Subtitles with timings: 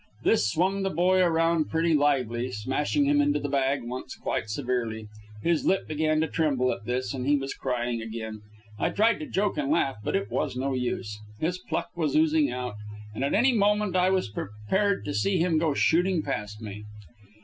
[0.23, 5.07] This swung the boy around pretty lively, smashing him into the bag once quite severely.
[5.43, 8.41] His lip began to tremble at this, and he was crying again.
[8.79, 11.19] I tried to joke and laugh, but it was no use.
[11.39, 12.73] His pluck was oozing out,
[13.13, 16.83] and at any moment I was prepared to see him go shooting past me.